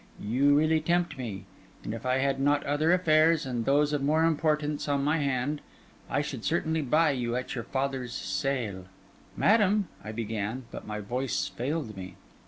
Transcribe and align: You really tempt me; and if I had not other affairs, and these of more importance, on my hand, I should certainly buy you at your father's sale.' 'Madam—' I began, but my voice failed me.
You 0.19 0.57
really 0.57 0.81
tempt 0.81 1.15
me; 1.15 1.45
and 1.83 1.93
if 1.93 2.07
I 2.07 2.17
had 2.17 2.39
not 2.39 2.63
other 2.65 2.91
affairs, 2.91 3.45
and 3.45 3.65
these 3.67 3.93
of 3.93 4.01
more 4.01 4.23
importance, 4.23 4.89
on 4.89 5.03
my 5.03 5.19
hand, 5.19 5.61
I 6.09 6.21
should 6.21 6.43
certainly 6.43 6.81
buy 6.81 7.11
you 7.11 7.35
at 7.35 7.53
your 7.53 7.65
father's 7.65 8.13
sale.' 8.13 8.85
'Madam—' 9.37 9.89
I 10.03 10.11
began, 10.11 10.63
but 10.71 10.87
my 10.87 11.01
voice 11.01 11.49
failed 11.49 11.95
me. 11.95 12.15